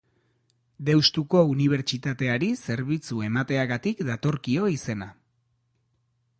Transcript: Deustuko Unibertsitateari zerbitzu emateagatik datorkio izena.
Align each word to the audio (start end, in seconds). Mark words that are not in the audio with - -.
Deustuko 0.87 1.41
Unibertsitateari 1.49 2.49
zerbitzu 2.71 3.21
emateagatik 3.29 4.03
datorkio 4.11 4.69
izena. 4.79 5.13